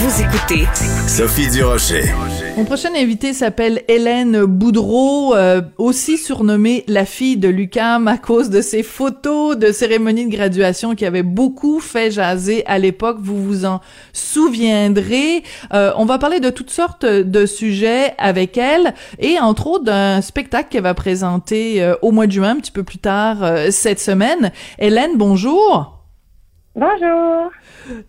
Vous 0.00 0.22
écoutez 0.22 0.64
Sophie 1.08 1.50
Durocher. 1.50 2.04
Mon 2.56 2.64
prochain 2.64 2.90
invité 2.94 3.32
s'appelle 3.32 3.82
Hélène 3.88 4.44
Boudreau, 4.44 5.34
euh, 5.34 5.60
aussi 5.76 6.18
surnommée 6.18 6.84
la 6.86 7.04
fille 7.04 7.36
de 7.36 7.48
Lucam 7.48 8.06
à 8.06 8.16
cause 8.16 8.48
de 8.48 8.60
ses 8.60 8.84
photos 8.84 9.56
de 9.56 9.72
cérémonie 9.72 10.26
de 10.26 10.30
graduation 10.30 10.94
qui 10.94 11.04
avaient 11.04 11.24
beaucoup 11.24 11.80
fait 11.80 12.12
jaser 12.12 12.64
à 12.66 12.78
l'époque. 12.78 13.16
Vous 13.20 13.42
vous 13.42 13.64
en 13.64 13.80
souviendrez. 14.12 15.42
Euh, 15.74 15.90
on 15.96 16.04
va 16.04 16.18
parler 16.18 16.38
de 16.38 16.50
toutes 16.50 16.70
sortes 16.70 17.04
de 17.04 17.44
sujets 17.44 18.14
avec 18.18 18.56
elle 18.56 18.94
et 19.18 19.40
entre 19.40 19.66
autres 19.66 19.84
d'un 19.84 20.20
spectacle 20.20 20.68
qu'elle 20.70 20.84
va 20.84 20.94
présenter 20.94 21.82
euh, 21.82 21.96
au 22.02 22.12
mois 22.12 22.28
de 22.28 22.32
juin, 22.32 22.50
un 22.50 22.60
petit 22.60 22.70
peu 22.70 22.84
plus 22.84 22.98
tard 22.98 23.38
cette 23.70 23.98
semaine. 23.98 24.52
Hélène, 24.78 25.16
bonjour. 25.16 25.97
Bonjour. 26.78 27.50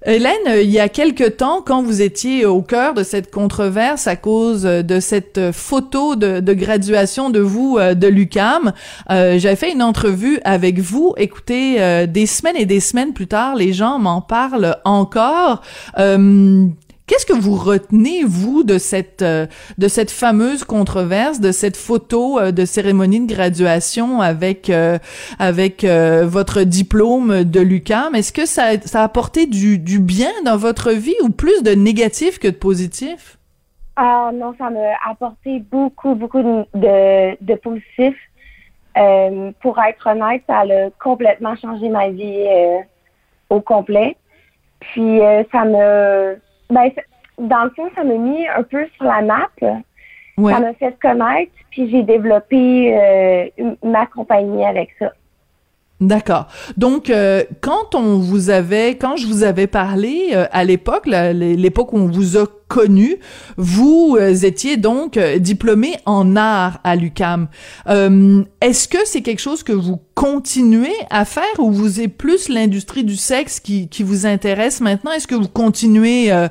Hélène, 0.06 0.48
euh, 0.48 0.62
il 0.62 0.70
y 0.70 0.80
a 0.80 0.90
quelque 0.90 1.28
temps, 1.28 1.64
quand 1.66 1.82
vous 1.82 2.04
étiez 2.04 2.46
au 2.46 2.62
cœur 2.62 2.94
de 2.94 3.02
cette 3.02 3.32
controverse 3.32 4.06
à 4.06 4.16
cause 4.16 4.62
de 4.62 5.00
cette 5.00 5.52
photo 5.52 6.16
de, 6.16 6.54
graduation 6.54 7.32
de 7.32 7.40
vous 7.40 7.78
euh, 7.80 7.96
de 7.96 8.06
l'UCAM, 8.06 8.74
euh, 9.10 9.40
j'avais 9.40 9.56
fait 9.56 9.72
une 9.72 9.82
entrevue 9.82 10.40
avec 10.44 10.78
vous. 10.78 11.16
Écoutez, 11.18 12.06
des 12.06 12.26
semaines 12.28 12.58
et 12.58 12.68
des 12.68 12.80
semaines 12.80 13.14
plus 13.14 13.26
tard, 13.26 13.56
les 13.56 13.74
gens 13.74 13.98
m'en 13.98 14.22
parlent 14.22 14.78
encore. 14.86 15.64
Qu'est-ce 17.10 17.26
que 17.26 17.34
vous 17.34 17.56
retenez 17.56 18.24
vous 18.24 18.64
de 18.64 18.78
cette 18.78 19.24
euh, 19.24 19.48
de 19.80 19.88
cette 19.88 20.12
fameuse 20.12 20.64
controverse, 20.64 21.40
de 21.40 21.52
cette 21.52 21.76
photo 21.76 22.38
euh, 22.38 22.52
de 22.52 22.66
cérémonie 22.66 23.26
de 23.26 23.34
graduation 23.34 24.22
avec 24.22 24.70
euh, 24.70 25.00
avec 25.40 25.84
votre 25.84 26.62
diplôme 26.62 27.46
de 27.46 27.62
l'UQAM? 27.62 28.14
Est-ce 28.14 28.32
que 28.32 28.46
ça, 28.46 28.80
ça 28.86 29.02
a 29.02 29.06
apporté 29.06 29.48
du, 29.48 29.80
du 29.80 30.00
bien 30.00 30.30
dans 30.46 30.56
votre 30.56 30.92
vie 30.92 31.16
ou 31.24 31.32
plus 31.32 31.64
de 31.64 31.72
négatif 31.72 32.38
que 32.38 32.48
de 32.48 32.56
positif? 32.56 33.40
Ah 33.96 34.30
non, 34.32 34.54
ça 34.60 34.70
m'a 34.70 34.92
apporté 35.10 35.64
beaucoup 35.72 36.14
beaucoup 36.14 36.44
de 36.44 37.44
de, 37.44 37.56
positif. 37.56 38.16
pour 39.62 39.80
être 39.80 40.06
honnête, 40.06 40.44
ça 40.46 40.60
a 40.60 40.90
complètement 41.04 41.56
changé 41.56 41.90
ma 41.90 42.10
vie 42.10 42.46
au 43.50 43.62
complet. 43.62 44.16
Puis 44.80 45.20
ça 45.52 45.66
me 45.66 46.38
ben, 46.70 46.92
dans 47.40 47.64
le 47.64 47.70
fond, 47.72 47.90
ça 47.96 48.04
m'a 48.04 48.16
mis 48.16 48.48
un 48.48 48.64
peu 48.64 48.86
sur 48.96 49.06
la 49.06 49.22
map. 49.22 49.50
Ça 49.62 50.60
m'a 50.60 50.74
fait 50.74 50.98
connaître, 51.02 51.52
puis 51.70 51.90
j'ai 51.90 52.04
développé 52.04 52.98
euh, 52.98 53.50
ma 53.84 54.06
compagnie 54.06 54.66
avec 54.66 54.90
ça. 54.98 55.12
D'accord. 56.02 56.48
Donc, 56.78 57.10
euh, 57.10 57.44
quand 57.60 57.94
on 57.94 58.20
vous 58.20 58.50
avait, 58.50 58.96
quand 58.96 59.18
je 59.18 59.28
vous 59.28 59.44
avais 59.44 59.68
parlé 59.68 60.30
euh, 60.34 60.46
à 60.54 60.64
l'époque, 60.64 61.06
l'époque 61.06 61.92
où 61.92 61.98
on 61.98 62.08
vous 62.08 62.38
a 62.38 62.46
connu, 62.70 63.18
vous 63.58 64.16
euh, 64.18 64.34
étiez 64.34 64.78
donc 64.78 65.20
diplômé 65.20 65.98
en 66.06 66.38
art 66.38 66.80
à 66.86 66.96
l'UCAM. 66.96 67.50
Est-ce 67.86 68.88
que 68.88 69.00
c'est 69.04 69.22
quelque 69.22 69.42
chose 69.42 69.64
que 69.64 69.74
vous 69.74 70.00
continuez 70.16 70.94
à 71.10 71.26
faire 71.26 71.44
ou 71.58 71.70
vous 71.72 72.00
êtes 72.00 72.16
plus 72.16 72.48
l'industrie 72.48 73.04
du 73.04 73.18
sexe 73.18 73.60
qui, 73.60 73.90
qui 73.90 74.04
vous 74.04 74.26
intéresse 74.26 74.80
maintenant? 74.80 75.12
Est-ce 75.12 75.28
que 75.28 75.36
vous 75.36 75.50
continuez 75.50 76.32
à 76.32 76.50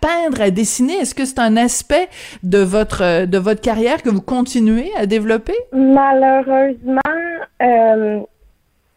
peindre, 0.00 0.42
à 0.42 0.50
dessiner? 0.50 0.92
Est-ce 0.94 1.16
que 1.16 1.24
c'est 1.24 1.40
un 1.40 1.56
aspect 1.56 2.08
de 2.44 2.58
votre 2.58 3.24
de 3.24 3.38
votre 3.38 3.62
carrière 3.62 4.02
que 4.02 4.10
vous 4.10 4.22
continuez 4.22 4.90
à 4.96 5.06
développer? 5.06 5.54
Malheureusement 5.72 7.00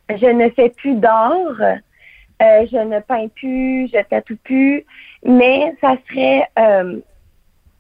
je 0.10 0.26
ne 0.26 0.50
fais 0.50 0.70
plus 0.70 0.96
d'art, 0.96 1.62
euh, 2.42 2.66
je 2.72 2.78
ne 2.78 3.00
peins 3.00 3.28
plus, 3.30 3.90
je 3.94 4.02
tatoue 4.04 4.38
plus, 4.44 4.86
mais 5.24 5.74
ça 5.80 5.96
serait 6.10 6.48
euh, 6.60 7.00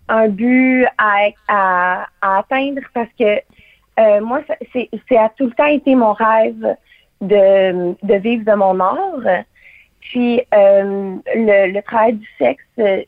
un 0.07 0.27
but 0.29 0.85
à, 0.97 2.05
atteindre 2.21 2.81
parce 2.93 3.09
que 3.19 3.39
euh, 3.99 4.21
moi, 4.21 4.41
c'est, 4.71 5.17
a 5.17 5.29
tout 5.29 5.45
le 5.45 5.51
temps 5.51 5.65
été 5.65 5.95
mon 5.95 6.13
rêve 6.13 6.75
de, 7.21 8.17
vivre 8.17 8.45
de 8.45 8.55
mon 8.55 8.79
art. 8.79 9.43
Puis 10.01 10.41
le, 10.53 11.81
travail 11.81 12.13
du 12.13 12.27
sexe, 12.37 12.63
je, 12.77 13.05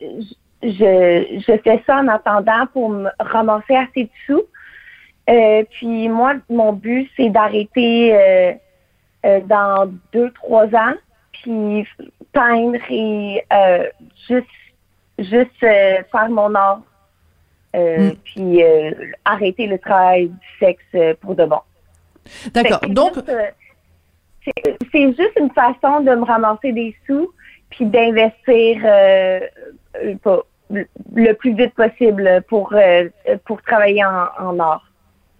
je 0.62 1.58
fais 1.62 1.82
ça 1.86 1.98
en 1.98 2.08
attendant 2.08 2.66
pour 2.72 2.90
me 2.90 3.08
ramasser 3.18 3.76
assez 3.76 4.04
de 4.04 4.10
sous. 4.26 5.64
puis 5.70 6.08
moi, 6.08 6.34
mon 6.48 6.72
but, 6.72 7.10
c'est 7.16 7.30
d'arrêter 7.30 8.58
euh, 9.26 9.40
dans 9.40 9.92
deux, 10.12 10.30
trois 10.32 10.66
ans, 10.66 10.94
puis 11.32 11.84
peindre 12.32 12.78
et 12.88 13.42
euh, 13.52 13.88
juste, 14.28 14.46
juste 15.18 15.50
euh, 15.64 16.02
faire 16.12 16.28
mon 16.28 16.54
art, 16.54 16.82
mm. 17.74 18.10
puis 18.24 18.62
arrêter 19.24 19.66
le 19.66 19.78
travail 19.78 20.28
du 20.28 20.48
sexe 20.60 21.18
pour 21.20 21.34
de 21.34 21.44
bon. 21.44 21.60
D'accord. 22.52 22.80
Donc. 22.88 23.14
C'est 24.92 25.08
juste 25.08 25.32
une 25.40 25.50
façon 25.50 26.02
de 26.02 26.14
me 26.14 26.24
ramasser 26.24 26.70
des 26.70 26.94
sous, 27.04 27.32
puis 27.68 27.84
d'investir 27.84 28.78
le 30.70 31.32
plus 31.32 31.54
vite 31.54 31.74
possible 31.74 32.44
pour, 32.46 32.72
pour 33.44 33.60
travailler 33.62 34.04
en 34.04 34.58
art. 34.60 34.86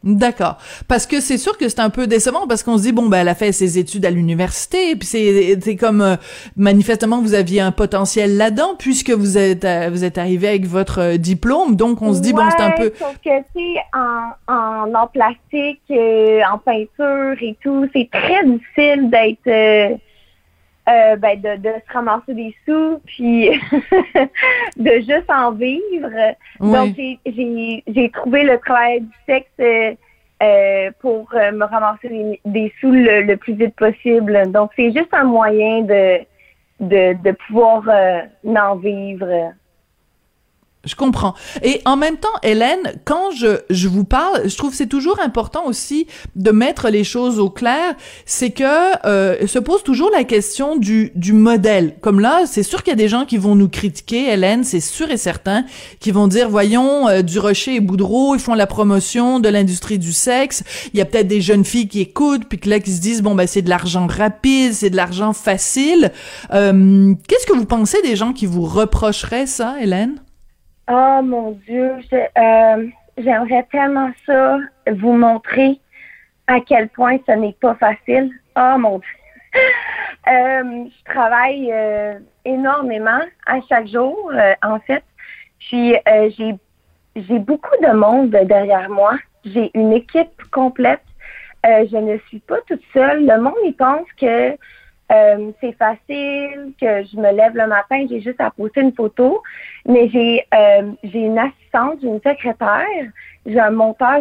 D'accord. 0.07 0.59
Parce 0.87 1.05
que 1.05 1.21
c'est 1.21 1.37
sûr 1.37 1.59
que 1.59 1.69
c'est 1.69 1.81
un 1.81 1.91
peu 1.91 2.07
décevant 2.07 2.47
parce 2.47 2.63
qu'on 2.63 2.79
se 2.79 2.83
dit 2.85 2.93
bon 2.93 3.09
ben 3.09 3.23
elle 3.23 3.29
a 3.29 3.35
fait 3.35 3.51
ses 3.51 3.77
études 3.77 4.07
à 4.07 4.11
l'université 4.11 4.95
puis 4.95 5.05
c'est 5.05 5.59
c'est 5.61 5.75
comme 5.75 6.01
euh, 6.01 6.15
manifestement 6.57 7.21
vous 7.21 7.35
aviez 7.35 7.61
un 7.61 7.73
potentiel 7.73 8.37
là-dedans 8.37 8.77
puisque 8.79 9.11
vous 9.11 9.37
êtes 9.37 9.65
euh, 9.65 9.89
vous 9.91 10.05
êtes 10.05 10.17
arrivé 10.17 10.47
avec 10.47 10.67
votre 10.67 11.01
euh, 11.01 11.17
diplôme 11.17 11.75
donc 11.75 12.03
on 12.03 12.15
se 12.15 12.21
dit 12.21 12.33
bon 12.33 12.49
c'est 12.57 12.63
un 12.63 12.71
peu 12.71 12.93
sauf 12.97 13.17
que 13.25 13.31
c'est 13.53 13.75
en 13.93 14.31
en 14.47 14.95
art 14.95 15.11
plastique 15.11 15.83
en 15.91 16.59
peinture 16.59 17.43
et 17.43 17.57
tout 17.61 17.89
c'est 17.93 18.09
très 18.09 18.45
difficile 18.45 19.11
d'être 19.11 19.99
ben 20.87 21.41
de, 21.41 21.57
de 21.57 21.71
se 21.87 21.93
ramasser 21.93 22.33
des 22.35 22.55
sous 22.65 23.01
puis 23.07 23.51
de 24.77 24.91
juste 25.01 25.29
en 25.29 25.53
vivre. 25.53 26.11
Donc 26.61 26.95
j'ai 26.97 27.83
j'ai 27.87 28.11
trouvé 28.11 28.45
le 28.45 28.59
travail 28.59 29.01
du 29.01 29.13
sexe 29.27 29.51
euh, 30.43 30.91
pour 31.01 31.33
euh, 31.35 31.51
me 31.53 31.65
ramasser 31.65 32.41
des, 32.45 32.73
sous 32.81 32.91
le, 32.93 33.35
plus 33.37 33.55
vite 33.55 33.75
possible. 33.75 34.53
Donc 34.53 34.71
c'est 34.77 34.93
juste 34.93 35.13
un 35.13 35.25
moyen 35.25 35.83
de 35.83 36.19
de, 36.79 37.15
de 37.23 37.33
pouvoir 37.33 37.85
euh, 37.89 38.21
en 38.45 38.77
vivre 38.77 39.55
je 40.87 40.95
comprends. 40.95 41.35
Et 41.63 41.83
en 41.85 41.97
même 41.97 42.17
temps, 42.17 42.29
Hélène, 42.43 42.95
quand 43.05 43.31
je, 43.33 43.59
je 43.71 43.89
vous 43.89 44.05
parle, 44.05 44.49
je 44.49 44.57
trouve 44.57 44.75
c'est 44.75 44.87
toujours 44.87 45.21
important 45.21 45.67
aussi 45.67 46.07
de 46.37 46.51
mettre 46.51 46.89
les 46.89 47.05
choses 47.05 47.39
au 47.39 47.51
clair. 47.51 47.95
C'est 48.25 48.51
que 48.51 49.07
euh, 49.07 49.47
se 49.47 49.59
pose 49.59 49.83
toujours 49.83 50.11
la 50.11 50.25
question 50.25 50.77
du, 50.77 51.13
du 51.15 51.33
modèle. 51.33 51.97
Comme 52.01 52.21
là, 52.21 52.43
c'est 52.47 52.63
sûr 52.63 52.83
qu'il 52.83 52.93
y 52.93 52.95
a 52.95 52.97
des 52.97 53.09
gens 53.09 53.25
qui 53.25 53.37
vont 53.37 53.55
nous 53.55 53.69
critiquer, 53.69 54.29
Hélène, 54.29 54.65
c'est 54.65 54.81
sûr 54.81 55.11
et 55.11 55.17
certain, 55.17 55.65
qui 56.01 56.11
vont 56.11 56.29
dire, 56.29 56.49
voyons, 56.49 57.09
euh, 57.09 57.23
du 57.23 57.39
Rocher 57.39 57.77
et 57.77 57.81
Boudreau, 57.81 58.35
ils 58.35 58.41
font 58.41 58.55
la 58.55 58.67
promotion 58.67 59.41
de 59.41 59.49
l'industrie 59.49 59.99
du 59.99 60.13
sexe. 60.13 60.63
Il 60.93 60.99
y 60.99 61.03
a 61.03 61.05
peut-être 61.05 61.29
des 61.29 61.41
jeunes 61.41 61.65
filles 61.65 61.89
qui 61.89 62.01
écoutent, 62.01 62.45
puis 62.49 62.59
que 62.59 62.71
là, 62.71 62.81
qui 62.81 62.93
se 62.93 63.01
disent, 63.01 63.23
bon, 63.23 63.35
ben 63.35 63.47
c'est 63.47 63.63
de 63.63 63.69
l'argent 63.71 64.07
rapide, 64.07 64.73
c'est 64.73 64.91
de 64.91 64.97
l'argent 64.97 65.33
facile. 65.33 66.13
Euh, 66.53 67.15
Qu'est-ce 67.29 67.47
que 67.47 67.57
vous 67.57 67.65
pensez 67.67 68.01
des 68.03 68.17
gens 68.17 68.33
qui 68.33 68.47
vous 68.47 68.65
reprocheraient 68.65 69.47
ça, 69.47 69.77
Hélène? 69.81 70.17
Oh 70.89 71.21
mon 71.21 71.51
Dieu, 71.67 71.97
euh, 72.15 72.87
j'aimerais 73.19 73.67
tellement 73.73 74.13
ça 74.25 74.59
vous 74.93 75.15
montrer 75.15 75.81
à 76.47 76.61
quel 76.61 76.89
point 76.91 77.19
ce 77.27 77.33
n'est 77.33 77.57
pas 77.61 77.75
facile. 77.75 78.31
Oh 78.57 78.79
mon 78.79 78.99
Dieu. 78.99 79.09
Euh, 80.29 80.87
je 80.89 81.13
travaille 81.13 81.71
euh, 81.71 82.19
énormément 82.45 83.21
à 83.47 83.61
chaque 83.69 83.87
jour, 83.87 84.33
en 84.61 84.81
fait. 84.81 85.05
Puis 85.61 85.95
j'ai 86.05 86.55
j'ai 87.15 87.39
beaucoup 87.39 87.77
de 87.81 87.93
monde 87.93 88.31
derrière 88.31 88.91
moi. 88.91 89.15
J'ai 89.45 89.71
une 89.75 89.93
équipe 89.93 90.43
complète. 90.51 91.05
je 91.65 91.97
ne 91.97 92.19
suis 92.27 92.41
pas 92.41 92.57
toute 92.67 92.83
seule. 92.93 93.25
Le 93.25 93.41
monde, 93.41 93.55
il 93.65 93.77
pense 93.77 94.09
que 94.21 94.57
euh, 95.13 95.53
c'est 95.61 95.73
facile, 95.73 96.73
que 96.81 97.05
je 97.05 97.17
me 97.17 97.33
lève 97.33 97.55
le 97.55 97.67
matin, 97.67 98.05
j'ai 98.11 98.21
juste 98.21 98.41
à 98.41 98.51
poster 98.51 98.81
une 98.81 98.93
photo, 98.93 99.43
mais 99.87 100.09
j'ai 100.09 100.45
euh, 100.55 100.91
j'ai 101.05 101.21
une 101.21 101.39
assistante, 101.39 101.99
j'ai 102.03 102.09
une 102.09 102.21
secrétaire, 102.21 103.07
j'ai 103.45 103.61
un 103.61 103.71
monteur 103.71 104.21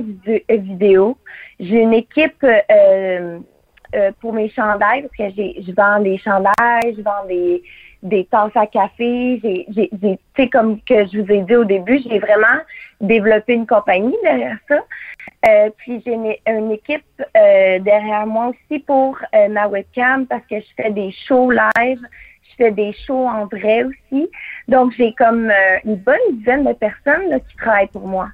vidéo, 0.50 1.18
j'ai 1.60 1.82
une 1.82 1.94
équipe 1.94 2.44
euh, 2.44 3.40
pour 4.20 4.34
mes 4.34 4.50
chandails, 4.50 5.04
parce 5.04 5.32
que 5.32 5.36
j'ai 5.36 5.64
je 5.66 5.72
vends 5.74 6.00
des 6.00 6.18
chandails, 6.18 6.96
je 6.96 7.02
vends 7.02 7.26
des, 7.28 7.64
des 8.06 8.25
tasses 8.25 8.56
à 8.56 8.68
café. 8.68 9.40
J'ai, 9.44 9.90
tu 9.92 10.18
sais, 10.36 10.50
comme 10.50 10.80
que 10.81 11.06
je 11.07 11.19
vous 11.19 11.31
ai 11.31 11.42
dit 11.42 11.56
au 11.56 11.66
début, 11.66 12.00
j'ai 12.07 12.19
vraiment 12.19 12.60
développé 13.02 13.54
une 13.54 13.68
compagnie 13.68 14.16
derrière 14.24 14.57
ça. 14.68 14.80
Euh, 15.48 15.69
puis 15.78 16.02
j'ai 16.06 16.13
une, 16.13 16.34
une 16.48 16.72
équipe 16.72 17.04
euh, 17.19 17.80
derrière 17.80 18.25
moi 18.25 18.48
aussi 18.48 18.80
pour 18.80 19.18
euh, 19.34 19.50
ma 19.50 19.68
webcam 19.68 20.25
parce 20.28 20.46
que 20.50 20.60
je 20.60 20.68
fais 20.78 20.92
des 20.92 21.12
shows 21.28 21.52
live, 21.52 22.00
je 22.50 22.56
fais 22.57 22.72
des 22.72 22.94
shows 23.06 23.28
en 23.28 23.46
vrai 23.46 23.84
aussi. 23.84 24.30
Donc 24.68 24.94
j'ai 24.98 25.13
comme 25.13 25.50
euh, 25.50 25.78
une 25.84 25.96
bonne 25.96 26.16
dizaine 26.34 26.63
de 26.63 26.74
personnes 26.74 27.30
là, 27.30 27.40
qui 27.40 27.56
travaillent 27.58 27.88
pour 27.88 28.08
moi. 28.08 28.30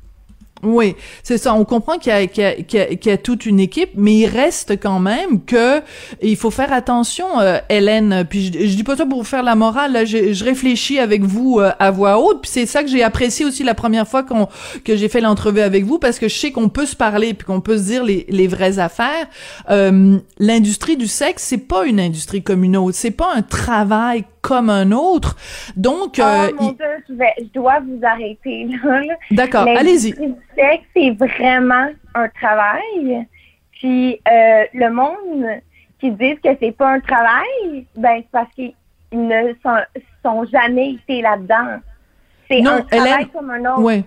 Oui, 0.64 0.96
c'est 1.24 1.38
ça. 1.38 1.54
On 1.56 1.66
comprend 1.66 1.98
qu'il 1.98 2.12
y, 2.12 2.16
a, 2.16 2.24
y, 2.24 2.66
qu'il 2.66 2.98
y 3.06 3.10
a 3.10 3.18
toute 3.18 3.46
une 3.46 3.60
équipe, 3.60 3.92
mais 3.96 4.14
il 4.14 4.28
reste 4.28 4.80
quand 4.80 5.00
même 5.00 5.44
que 5.44 5.82
il 6.22 6.36
faut 6.36 6.52
faire 6.52 6.72
attention, 6.72 7.40
euh, 7.40 7.58
Hélène. 7.70 8.26
Puis 8.30 8.48
je, 8.48 8.68
je, 8.68 8.76
dis 8.76 8.84
pas 8.84 8.96
ça 8.96 9.06
pour 9.06 9.20
vous 9.20 9.28
faire 9.28 9.44
la 9.44 9.56
morale. 9.56 9.94
Là, 9.94 10.06
je, 10.06 10.34
je 10.34 10.44
réfléchis 10.44 11.00
avec 11.00 11.24
vous 11.24 11.60
euh, 11.60 11.72
à 11.80 11.90
voix 11.92 12.20
haute. 12.20 12.42
Puis 12.42 12.52
c'est 12.52 12.66
ça 12.66 12.84
que 12.84 12.90
j'ai 12.90 13.04
apprécié 13.04 13.46
aussi 13.46 13.64
la 13.64 13.74
première 13.74 14.08
fois 14.08 14.24
qu'on 14.24 14.48
que 14.84 14.96
j'ai 14.96 15.10
fait 15.10 15.22
l'entrevue 15.22 15.62
avec 15.62 15.86
vous, 15.86 15.98
parce 15.98 16.20
que 16.20 16.28
je 16.28 16.36
sais 16.36 16.52
qu'on 16.52 16.70
peut 16.70 16.86
se 16.86 16.96
parler 16.96 17.34
puis 17.34 17.46
qu'on 17.46 17.62
peut 17.62 17.78
se 17.78 17.84
dire 17.84 18.04
les, 18.04 18.26
les 18.30 18.48
vraies 18.48 18.80
affaires. 18.80 19.28
Euh, 19.70 20.18
L'industrie 20.38 20.98
du 20.98 21.08
sexe, 21.08 21.44
c'est 21.44 21.58
pas 21.58 21.86
une 21.86 22.00
industrie 22.00 22.44
comme 22.44 22.64
une 22.64 22.78
autre. 22.78 22.98
C'est 22.98 23.12
pas 23.12 23.32
un 23.36 23.42
travail 23.42 24.26
comme 24.42 24.70
un 24.70 24.92
autre. 24.92 25.36
Donc, 25.76 26.16
oh, 26.20 26.24
euh, 26.24 26.52
mon 26.60 26.72
Dieu, 26.72 26.86
je, 27.08 27.14
vais, 27.14 27.34
je, 27.38 27.46
dois 27.54 27.80
vous 27.80 28.00
arrêter 28.04 28.66
là. 28.84 29.16
D'accord, 29.32 29.68
allez-y. 29.68 30.14
sexe, 30.56 30.84
c'est 30.96 31.12
vraiment 31.12 31.90
un 32.16 32.28
travail. 32.30 33.28
Puis 33.72 34.20
euh, 34.28 34.64
le 34.74 34.90
monde 34.92 35.62
qui 36.00 36.12
dit 36.12 36.36
que 36.44 36.50
c'est 36.60 36.72
pas 36.72 36.90
un 36.90 37.00
travail, 37.00 37.86
ben 37.96 38.18
c'est 38.18 38.32
parce 38.32 38.52
qu'ils 38.54 38.74
ne 39.12 39.54
sont, 39.64 39.78
sont, 40.24 40.46
jamais 40.52 40.94
été 40.94 41.22
là-dedans. 41.22 41.80
C'est 42.50 42.66
un 42.66 42.82
travail 42.82 43.28
comme 43.30 43.50
un 43.50 43.60
autre. 43.72 43.82
Ouais. 43.82 44.04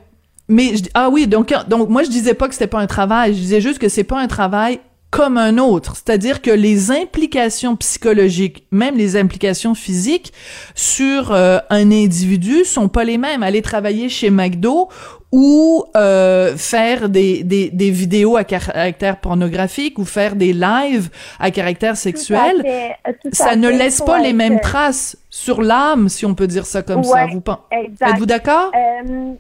Mais 0.48 0.76
je, 0.76 0.84
ah 0.92 1.08
oui, 1.08 1.26
donc 1.26 1.54
donc 1.68 1.88
moi 1.88 2.02
je 2.02 2.10
disais 2.10 2.34
pas 2.34 2.48
que 2.48 2.54
c'était 2.54 2.66
pas 2.66 2.80
un 2.80 2.86
travail, 2.86 3.32
je 3.32 3.38
disais 3.38 3.60
juste 3.60 3.78
que 3.78 3.88
c'est 3.88 4.04
pas 4.04 4.20
un 4.20 4.26
travail 4.26 4.80
comme 5.14 5.38
un 5.38 5.58
autre, 5.58 5.94
c'est-à-dire 5.94 6.42
que 6.42 6.50
les 6.50 6.90
implications 6.90 7.76
psychologiques, 7.76 8.66
même 8.72 8.96
les 8.96 9.16
implications 9.16 9.76
physiques 9.76 10.32
sur 10.74 11.30
euh, 11.30 11.58
un 11.70 11.92
individu 11.92 12.64
sont 12.64 12.88
pas 12.88 13.04
les 13.04 13.16
mêmes. 13.16 13.44
Aller 13.44 13.62
travailler 13.62 14.08
chez 14.08 14.30
McDo 14.30 14.88
ou 15.30 15.84
euh, 15.96 16.56
faire 16.56 17.08
des, 17.08 17.44
des, 17.44 17.70
des, 17.70 17.90
vidéos 17.92 18.36
à 18.36 18.42
caractère 18.42 19.20
pornographique 19.20 20.00
ou 20.00 20.04
faire 20.04 20.34
des 20.34 20.52
lives 20.52 21.10
à 21.38 21.52
caractère 21.52 21.96
sexuel, 21.96 22.62
fait, 22.62 22.96
ça 23.30 23.54
ne 23.54 23.68
laisse 23.68 24.00
pas 24.00 24.18
les 24.18 24.32
mêmes 24.32 24.58
traces 24.58 25.16
sur 25.30 25.62
l'âme, 25.62 26.08
si 26.08 26.26
on 26.26 26.34
peut 26.34 26.48
dire 26.48 26.66
ça 26.66 26.82
comme 26.82 27.02
ouais, 27.02 27.04
ça. 27.04 27.26
Vous 27.26 28.10
êtes-vous 28.10 28.26
d'accord? 28.26 28.72
Euh, 28.74 29.34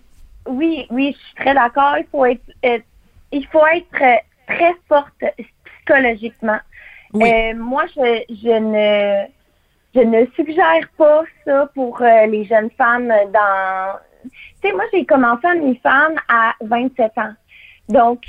Oui, 0.46 0.86
oui, 0.90 1.16
je 1.18 1.26
suis 1.26 1.34
très 1.34 1.54
d'accord. 1.54 1.96
Il 1.98 2.06
faut 2.12 2.24
être, 2.26 2.42
être, 2.62 2.84
il 3.32 3.44
faut 3.48 3.66
être 3.66 4.20
très 4.46 4.76
forte 4.88 5.24
psychologiquement. 5.84 6.58
Oui. 7.12 7.30
Euh, 7.30 7.54
moi, 7.54 7.84
je, 7.94 8.24
je 8.28 8.58
ne 8.58 9.26
je 9.94 10.00
ne 10.00 10.26
suggère 10.34 10.88
pas 10.98 11.22
ça 11.44 11.68
pour 11.74 12.02
euh, 12.02 12.26
les 12.26 12.44
jeunes 12.44 12.70
femmes 12.76 13.08
dans. 13.32 13.98
Tu 14.24 14.30
sais, 14.62 14.72
moi, 14.72 14.84
j'ai 14.92 15.04
commencé 15.04 15.46
à 15.46 15.54
mes 15.54 15.76
femmes 15.76 16.16
à 16.28 16.54
27 16.62 17.12
ans. 17.18 17.34
Donc, 17.88 18.24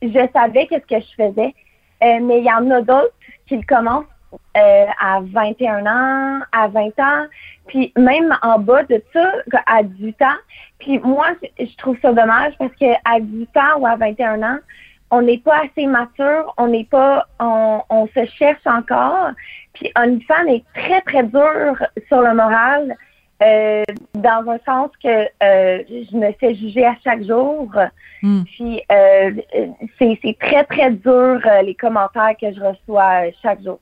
je 0.00 0.28
savais 0.32 0.66
qu'est-ce 0.66 0.86
que 0.86 1.00
je 1.00 1.14
faisais. 1.14 1.54
Euh, 2.02 2.18
mais 2.22 2.38
il 2.38 2.44
y 2.44 2.52
en 2.52 2.70
a 2.70 2.80
d'autres 2.80 3.14
qui 3.46 3.56
le 3.56 3.62
commencent 3.62 4.06
à 4.54 5.20
21 5.20 5.86
ans, 5.86 6.40
à 6.52 6.68
20 6.68 6.98
ans, 7.00 7.26
puis 7.66 7.92
même 7.96 8.36
en 8.42 8.58
bas 8.58 8.84
de 8.84 9.02
ça, 9.12 9.32
à 9.66 9.82
18 9.82 10.22
ans. 10.22 10.38
Puis 10.78 10.98
moi, 11.00 11.26
je 11.58 11.76
trouve 11.76 11.98
ça 12.00 12.12
dommage 12.12 12.54
parce 12.58 12.72
que 12.76 12.92
à 13.04 13.20
18 13.20 13.56
ans 13.56 13.80
ou 13.80 13.86
à 13.86 13.96
21 13.96 14.42
ans, 14.42 14.58
on 15.10 15.22
n'est 15.22 15.38
pas 15.38 15.62
assez 15.64 15.86
mature, 15.86 16.54
on 16.56 16.68
n'est 16.68 16.84
pas, 16.84 17.26
on, 17.38 17.82
on, 17.90 18.06
se 18.08 18.24
cherche 18.38 18.66
encore. 18.66 19.30
Puis 19.72 19.90
une 19.96 20.22
femme 20.22 20.48
est 20.48 20.64
très 20.74 21.00
très 21.02 21.24
dure 21.24 21.76
sur 22.08 22.20
le 22.22 22.34
moral, 22.34 22.96
euh, 23.42 23.82
dans 24.14 24.50
un 24.50 24.58
sens 24.66 24.90
que 25.02 25.08
euh, 25.08 25.82
je 25.88 26.16
me 26.16 26.30
fais 26.32 26.54
juger 26.54 26.84
à 26.84 26.94
chaque 27.02 27.24
jour. 27.24 27.72
Mm. 28.22 28.42
Puis 28.42 28.82
euh, 28.92 29.30
c'est 29.98 30.38
très 30.38 30.64
très 30.64 30.90
dur 30.90 31.40
les 31.64 31.74
commentaires 31.74 32.34
que 32.38 32.52
je 32.52 32.60
reçois 32.60 33.30
chaque 33.42 33.62
jour 33.62 33.78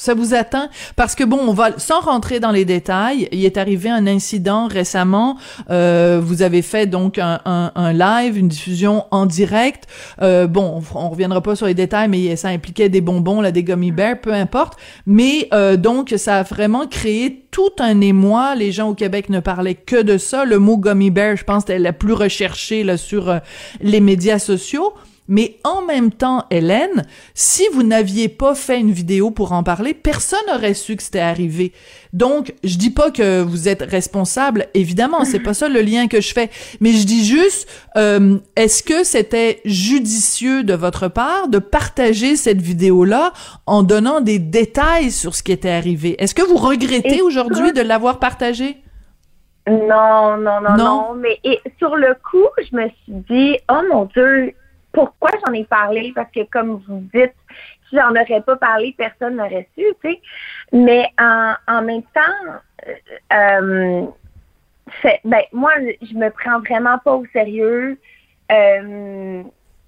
ça 0.00 0.14
vous 0.14 0.32
atteint 0.32 0.70
parce 0.96 1.14
que 1.14 1.24
bon 1.24 1.38
on 1.46 1.52
va 1.52 1.78
sans 1.78 2.00
rentrer 2.00 2.40
dans 2.40 2.52
les 2.52 2.64
détails 2.64 3.28
il 3.32 3.44
est 3.44 3.58
arrivé 3.58 3.90
un 3.90 4.06
incident 4.06 4.66
récemment. 4.66 5.36
Euh, 5.68 6.20
vous 6.22 6.40
avez 6.40 6.62
fait 6.62 6.86
donc 6.86 7.18
un, 7.18 7.92
live 7.92 8.38
une 8.38 8.48
diffusion 8.48 9.04
en 9.10 9.26
direct. 9.26 9.86
Euh, 10.22 10.46
bon 10.46 10.82
on, 10.94 11.10
reviendra 11.10 11.42
pas 11.42 11.54
sur 11.54 11.66
les 11.66 11.74
détails 11.74 12.08
mais 12.08 12.34
ça 12.36 12.48
impliquait 12.48 12.88
des 12.88 13.02
bonbons 13.02 13.42
là 13.42 13.52
des 13.52 13.62
gummy 13.62 13.92
bears 13.92 14.20
peu 14.22 14.32
importe. 14.32 14.78
Mais 15.04 15.48
euh, 15.52 15.76
donc 15.76 16.14
ça 16.16 16.38
a 16.38 16.42
vraiment 16.44 16.86
créé 16.86 17.44
tout 17.50 17.72
un 17.78 18.00
émoi. 18.00 18.54
Les 18.54 18.72
gens 18.72 18.88
au 18.88 18.94
Québec 18.94 19.28
ne 19.28 19.40
parlaient 19.40 19.74
que 19.74 20.00
de 20.00 20.16
ça. 20.16 20.46
Le 20.46 20.58
mot 20.58 20.78
gummy 20.78 21.10
bear 21.10 21.36
je 21.36 21.44
pense 21.44 21.64
était 21.64 21.78
la 21.78 21.92
plus 21.92 22.14
recherchée 22.14 22.84
là 22.84 22.96
sur 22.96 23.38
les 23.82 24.00
médias 24.00 24.38
sociaux 24.38 24.94
mais 25.30 25.58
en 25.62 25.82
même 25.82 26.10
temps, 26.10 26.44
Hélène, 26.50 27.06
si 27.34 27.62
vous 27.72 27.84
n'aviez 27.84 28.28
pas 28.28 28.56
fait 28.56 28.80
une 28.80 28.90
vidéo 28.90 29.30
pour 29.30 29.52
en 29.52 29.62
parler, 29.62 29.94
personne 29.94 30.40
n'aurait 30.48 30.74
su 30.74 30.96
que 30.96 31.02
c'était 31.04 31.20
arrivé. 31.20 31.72
Donc, 32.12 32.52
je 32.64 32.76
dis 32.76 32.90
pas 32.90 33.12
que 33.12 33.40
vous 33.40 33.68
êtes 33.68 33.82
responsable, 33.82 34.66
évidemment, 34.74 35.24
c'est 35.24 35.38
pas 35.38 35.54
ça 35.54 35.68
le 35.68 35.82
lien 35.82 36.08
que 36.08 36.20
je 36.20 36.34
fais, 36.34 36.50
mais 36.80 36.90
je 36.90 37.06
dis 37.06 37.24
juste, 37.24 37.68
euh, 37.96 38.38
est-ce 38.56 38.82
que 38.82 39.04
c'était 39.04 39.60
judicieux 39.64 40.64
de 40.64 40.74
votre 40.74 41.06
part 41.06 41.46
de 41.46 41.60
partager 41.60 42.34
cette 42.34 42.60
vidéo-là 42.60 43.32
en 43.66 43.84
donnant 43.84 44.20
des 44.20 44.40
détails 44.40 45.12
sur 45.12 45.36
ce 45.36 45.44
qui 45.44 45.52
était 45.52 45.70
arrivé? 45.70 46.20
Est-ce 46.20 46.34
que 46.34 46.42
vous 46.42 46.56
regrettez 46.56 47.22
aujourd'hui 47.22 47.72
de 47.72 47.82
l'avoir 47.82 48.18
partagé? 48.18 48.78
Non, 49.68 50.36
non, 50.36 50.60
non, 50.60 50.76
non, 50.76 50.76
non, 50.76 51.14
mais 51.14 51.38
et, 51.44 51.60
sur 51.78 51.94
le 51.94 52.16
coup, 52.28 52.48
je 52.58 52.76
me 52.76 52.88
suis 52.88 53.12
dit, 53.28 53.58
oh 53.70 53.82
mon 53.92 54.06
Dieu, 54.06 54.54
pourquoi 54.92 55.30
j'en 55.44 55.52
ai 55.52 55.64
parlé? 55.64 56.12
Parce 56.14 56.30
que 56.32 56.44
comme 56.50 56.82
vous 56.88 57.02
dites, 57.14 57.34
si 57.88 57.96
j'en 57.96 58.10
aurais 58.10 58.40
pas 58.40 58.56
parlé, 58.56 58.94
personne 58.96 59.36
n'aurait 59.36 59.68
su, 59.76 59.84
tu 60.02 60.10
sais. 60.10 60.20
Mais 60.72 61.08
en, 61.18 61.54
en 61.68 61.82
même 61.82 62.02
temps, 62.14 62.90
euh, 63.32 64.06
fait, 65.02 65.20
ben, 65.24 65.42
moi, 65.52 65.72
je 66.02 66.14
me 66.14 66.30
prends 66.30 66.60
vraiment 66.60 66.98
pas 66.98 67.14
au 67.14 67.26
sérieux. 67.32 67.98
Euh, 68.50 69.42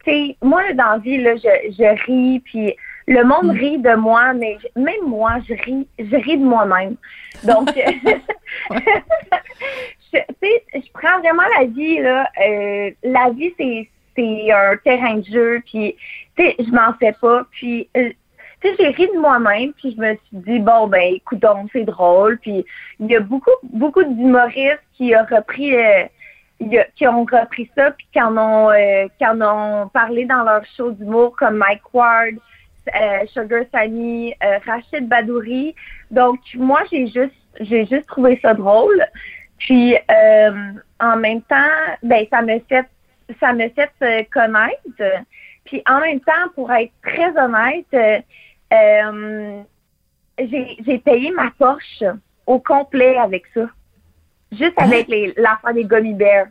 tu 0.04 0.10
sais, 0.10 0.37
moi, 0.43 0.72
dans 0.75 0.93
la 0.93 0.99
vie, 0.99 1.19
là, 1.19 1.37
je, 1.37 1.72
je 1.72 2.04
ris, 2.06 2.40
puis 2.40 2.75
le 3.06 3.25
monde 3.25 3.54
mm. 3.54 3.58
rit 3.58 3.78
de 3.78 3.94
moi, 3.94 4.32
mais 4.32 4.58
je, 4.60 4.81
même 4.81 5.06
moi, 5.06 5.38
je 5.49 5.54
ris, 5.54 5.87
je 5.99 6.16
ris 6.16 6.38
de 6.38 6.44
moi-même. 6.44 6.97
Donc, 7.44 7.71
je, 10.12 10.18
je 10.75 10.92
prends 10.92 11.18
vraiment 11.21 11.44
la 11.59 11.64
vie, 11.66 11.99
là. 12.00 12.28
Euh, 12.47 12.90
la 13.02 13.30
vie, 13.30 13.52
c'est 13.59 13.88
c'est 14.16 14.52
un 14.52 14.76
terrain 14.85 15.16
de 15.16 15.25
jeu, 15.25 15.62
puis 15.64 15.97
tu 16.37 16.42
sais, 16.42 16.57
je 16.59 16.71
m'en 16.71 16.92
fais 16.95 17.14
pas, 17.21 17.45
puis 17.50 17.88
euh, 17.97 18.11
tu 18.62 18.69
sais, 18.69 18.76
j'ai 18.78 18.88
ri 18.90 19.09
de 19.12 19.19
moi-même, 19.19 19.73
puis 19.73 19.95
je 19.97 20.00
me 20.00 20.14
suis 20.14 20.37
dit 20.52 20.59
bon 20.61 20.87
ben, 20.87 21.14
écoute 21.14 21.45
c'est 21.73 21.85
drôle, 21.85 22.38
puis 22.38 22.64
il 23.00 23.07
y 23.11 23.16
a 23.16 23.21
beaucoup 23.21 23.50
beaucoup 23.62 24.04
d'humoristes 24.04 24.83
qui 24.95 25.14
ont 25.16 25.26
repris 25.28 25.75
euh, 25.75 26.04
qui 26.95 27.07
ont 27.07 27.25
repris 27.25 27.69
ça, 27.76 27.90
puis 27.90 28.07
qui 28.12 28.23
en 28.23 28.37
ont 28.37 28.71
euh, 28.71 29.09
qui 29.19 29.26
en 29.26 29.40
ont 29.40 29.88
parlé 29.88 30.25
dans 30.26 30.45
leur 30.45 30.64
show 30.76 30.92
d'humour 30.92 31.35
comme 31.37 31.57
Mike 31.57 31.92
Ward, 31.92 32.35
Sugar 33.26 33.64
euh, 33.75 34.59
Rachid 34.64 35.09
Badouri. 35.09 35.75
Donc 36.11 36.38
moi 36.54 36.83
j'ai 36.90 37.07
juste 37.07 37.35
j'ai 37.61 37.85
juste 37.87 38.07
trouvé 38.07 38.38
ça 38.42 38.54
drôle. 38.54 39.04
Puis 39.59 39.97
en 41.00 41.16
même 41.16 41.42
temps, 41.42 41.57
ben 42.02 42.26
ça 42.31 42.42
me 42.42 42.59
fait 42.69 42.87
ça 43.40 43.52
me 43.52 43.68
fait 43.68 43.90
euh, 44.02 44.22
connaître. 44.32 45.24
Puis 45.64 45.82
en 45.88 46.00
même 46.00 46.20
temps, 46.20 46.48
pour 46.54 46.72
être 46.72 46.92
très 47.02 47.36
honnête, 47.38 47.86
euh, 47.94 48.18
euh, 48.72 49.62
j'ai 50.38 50.98
payé 50.98 51.30
ma 51.30 51.50
Porsche 51.58 52.04
au 52.46 52.58
complet 52.58 53.16
avec 53.16 53.44
ça. 53.54 53.68
Juste 54.50 54.74
avec 54.76 55.08
les 55.08 55.32
l'affaire 55.36 55.72
des 55.72 55.84
gummy 55.84 56.14
bears. 56.14 56.46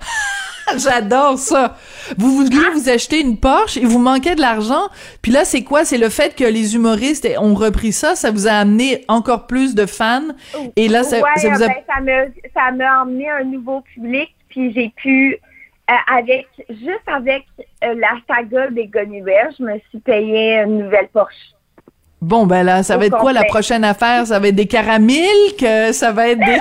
J'adore 0.76 1.38
ça. 1.38 1.76
Vous 2.16 2.30
vouliez 2.30 2.70
vous 2.72 2.88
acheter 2.88 3.20
une 3.20 3.38
Porsche 3.38 3.76
et 3.76 3.84
vous 3.84 3.98
manquez 3.98 4.34
de 4.34 4.40
l'argent. 4.40 4.88
Puis 5.20 5.30
là, 5.30 5.44
c'est 5.44 5.62
quoi? 5.62 5.84
C'est 5.84 5.98
le 5.98 6.08
fait 6.08 6.34
que 6.34 6.44
les 6.44 6.74
humoristes 6.74 7.28
ont 7.38 7.54
repris 7.54 7.92
ça. 7.92 8.14
Ça 8.14 8.30
vous 8.30 8.48
a 8.48 8.52
amené 8.52 9.04
encore 9.08 9.46
plus 9.46 9.74
de 9.74 9.86
fans. 9.86 10.28
Et 10.76 10.88
là, 10.88 11.02
ça, 11.02 11.20
ouais, 11.20 11.30
ça 11.36 11.50
vous 11.50 11.62
a... 11.62 11.68
Ben, 12.00 12.32
ça 12.54 12.72
m'a 12.72 13.02
amené 13.02 13.28
un 13.30 13.44
nouveau 13.44 13.82
public. 13.82 14.34
Puis 14.48 14.72
j'ai 14.72 14.88
pu 14.96 15.38
euh, 15.90 15.94
avec 16.16 16.46
juste 16.68 17.06
avec 17.06 17.44
euh, 17.84 17.94
la 17.94 18.16
saga 18.28 18.68
des 18.70 18.86
Gummy 18.86 19.22
je 19.58 19.62
me 19.62 19.78
suis 19.90 20.00
payé 20.00 20.62
une 20.62 20.78
nouvelle 20.78 21.08
Porsche. 21.08 21.54
Bon, 22.20 22.46
ben 22.46 22.62
là, 22.62 22.82
ça 22.82 22.96
va 22.96 23.06
être 23.06 23.18
quoi 23.18 23.34
la 23.34 23.44
prochaine 23.44 23.84
affaire? 23.84 24.26
Ça 24.26 24.38
va 24.38 24.48
être 24.48 24.54
des 24.54 24.66
caramilk? 24.66 25.62
Ça 25.92 26.10
va 26.10 26.28
être 26.28 26.38
des... 26.38 26.58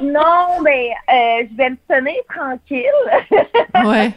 non, 0.00 0.62
mais 0.62 0.92
euh, 1.10 1.46
je 1.50 1.56
vais 1.56 1.70
me 1.70 1.76
tenir 1.86 2.22
tranquille. 2.28 2.88
ouais. 3.86 4.12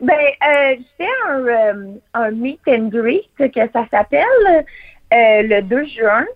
Ben, 0.00 0.14
euh, 0.14 0.76
je 0.78 0.84
fais 0.96 1.10
un, 1.28 1.46
euh, 1.46 1.94
un 2.14 2.30
meet 2.32 2.60
and 2.68 2.88
greet, 2.88 3.28
que 3.38 3.70
ça 3.72 3.86
s'appelle, 3.90 4.24
euh, 5.12 5.42
le 5.42 5.60
2 5.62 5.84
juin. 5.84 6.26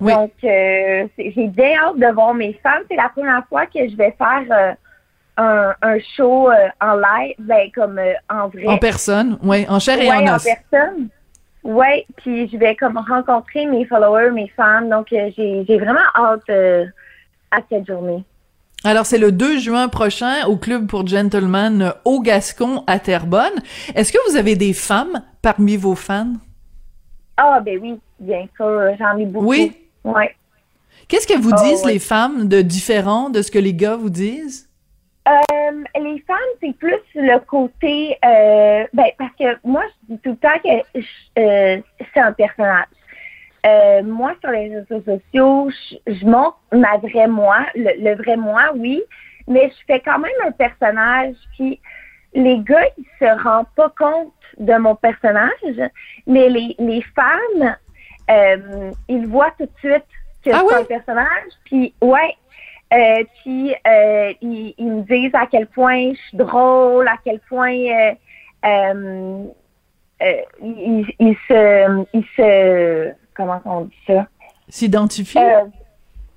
Oui. 0.00 0.12
Donc, 0.12 0.32
euh, 0.44 1.06
j'ai 1.18 1.46
bien 1.48 1.72
hâte 1.82 1.98
de 1.98 2.12
voir 2.14 2.34
mes 2.34 2.52
femmes. 2.62 2.82
C'est 2.88 2.96
la 2.96 3.08
première 3.08 3.44
fois 3.48 3.66
que 3.66 3.88
je 3.88 3.96
vais 3.96 4.14
faire 4.16 4.44
euh, 4.50 4.72
un, 5.36 5.74
un 5.82 5.98
show 6.16 6.50
euh, 6.50 6.68
en 6.80 6.94
live, 6.94 7.34
ben, 7.40 7.68
comme 7.74 7.98
euh, 7.98 8.12
en 8.30 8.48
vrai. 8.48 8.66
En 8.66 8.78
personne, 8.78 9.38
oui, 9.42 9.66
en 9.68 9.78
chair 9.80 10.00
et 10.00 10.08
ouais, 10.08 10.16
en 10.16 10.32
en 10.32 10.36
os. 10.36 10.44
personne. 10.70 11.08
Ouais, 11.64 12.06
puis 12.16 12.48
je 12.48 12.56
vais 12.56 12.76
comme 12.76 12.96
rencontrer 12.96 13.66
mes 13.66 13.84
followers, 13.84 14.30
mes 14.30 14.48
fans. 14.56 14.82
Donc, 14.82 15.08
j'ai 15.10 15.32
j'ai 15.36 15.78
vraiment 15.78 15.98
hâte 16.14 16.48
à 17.50 17.58
cette 17.68 17.86
journée. 17.86 18.24
Alors, 18.84 19.06
c'est 19.06 19.18
le 19.18 19.32
2 19.32 19.58
juin 19.58 19.88
prochain 19.88 20.46
au 20.46 20.56
Club 20.56 20.86
pour 20.86 21.04
Gentlemen 21.04 21.92
au 22.04 22.20
Gascon 22.20 22.84
à 22.86 23.00
Terrebonne. 23.00 23.60
Est-ce 23.96 24.12
que 24.12 24.18
vous 24.30 24.36
avez 24.36 24.54
des 24.54 24.72
femmes 24.72 25.24
parmi 25.42 25.76
vos 25.76 25.96
fans? 25.96 26.34
Ah, 27.36 27.60
ben 27.60 27.78
oui, 27.82 27.98
bien 28.20 28.46
sûr, 28.56 28.80
j'en 28.98 29.18
ai 29.18 29.26
beaucoup. 29.26 29.46
Oui? 29.46 29.76
Ouais. 30.14 30.34
Qu'est-ce 31.08 31.26
que 31.26 31.38
vous 31.38 31.52
Oh, 31.52 31.62
disent 31.64 31.84
ouais. 31.84 31.94
les 31.94 31.98
femmes 31.98 32.48
de 32.48 32.60
différent 32.62 33.30
de 33.30 33.40
ce 33.42 33.50
que 33.50 33.58
les 33.58 33.74
gars 33.74 33.96
vous 33.96 34.10
disent? 34.10 34.68
Euh, 35.26 35.84
les 36.00 36.20
femmes, 36.26 36.36
c'est 36.62 36.74
plus 36.76 37.00
le 37.14 37.38
côté, 37.40 38.16
euh, 38.24 38.84
ben, 38.94 39.06
parce 39.18 39.32
que 39.38 39.58
moi, 39.64 39.82
je 40.08 40.14
dis 40.14 40.20
tout 40.20 40.30
le 40.30 40.36
temps 40.36 40.58
que 40.64 40.98
euh, 41.40 41.80
c'est 42.14 42.20
un 42.20 42.32
personnage. 42.32 42.86
Moi, 44.04 44.34
sur 44.40 44.50
les 44.50 44.74
réseaux 44.74 45.02
sociaux, 45.04 45.70
je, 45.70 46.14
je 46.14 46.24
montre 46.24 46.58
ma 46.72 46.96
vraie 46.96 47.28
moi, 47.28 47.58
le, 47.74 47.90
le 48.02 48.14
vrai 48.16 48.36
moi, 48.36 48.62
oui, 48.74 49.02
mais 49.46 49.68
je 49.70 49.84
fais 49.86 50.00
quand 50.00 50.18
même 50.18 50.32
un 50.46 50.52
personnage. 50.52 51.34
Puis 51.56 51.78
les 52.32 52.58
gars, 52.60 52.86
ils 52.96 53.04
se 53.18 53.42
rendent 53.42 53.66
pas 53.76 53.92
compte 53.98 54.32
de 54.58 54.74
mon 54.78 54.94
personnage, 54.94 55.90
mais 56.26 56.48
les, 56.48 56.74
les 56.78 57.02
femmes, 57.14 57.76
euh, 58.30 58.90
ils 59.08 59.26
voient 59.26 59.52
tout 59.58 59.64
de 59.66 59.78
suite 59.78 60.04
que 60.44 60.50
Ah 60.52 60.62
c'est 60.68 60.74
oui? 60.76 60.80
un 60.82 60.84
personnage. 60.84 61.52
Puis 61.64 61.94
ouais, 62.02 62.34
euh, 62.92 63.24
puis 63.42 63.74
euh, 63.86 64.32
ils, 64.40 64.74
ils 64.78 64.86
me 64.92 65.02
disent 65.02 65.34
à 65.34 65.46
quel 65.46 65.66
point 65.66 66.12
je 66.12 66.18
suis 66.28 66.36
drôle, 66.36 67.06
à 67.08 67.16
quel 67.24 67.40
point 67.40 67.72
euh, 67.74 68.12
euh, 68.64 69.44
euh, 70.22 70.32
ils, 70.62 71.06
ils 71.18 71.36
se, 71.48 72.04
ils 72.12 72.24
se, 72.36 73.12
comment 73.34 73.60
on 73.64 73.82
dit 73.82 73.94
ça? 74.06 74.26
S'identifier? 74.68 75.40
Non? 75.40 75.72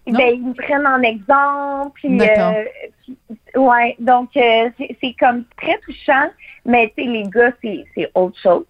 ben, 0.07 0.33
ils 0.33 0.43
me 0.45 0.53
prennent 0.53 0.87
en 0.87 1.01
exemple. 1.01 1.91
Puis, 1.95 2.19
euh, 2.21 2.65
puis- 3.03 3.17
ouais, 3.55 3.95
donc 3.99 4.29
euh, 4.35 4.69
c'est 4.77 4.95
c'est 4.99 5.15
comme 5.19 5.45
très 5.61 5.77
touchant, 5.79 6.29
mais 6.65 6.91
tu 6.97 7.03
sais, 7.03 7.09
les 7.09 7.23
gars, 7.23 7.51
c'est 7.61 7.85
c'est 7.95 8.09
autre 8.15 8.37
chose. 8.39 8.65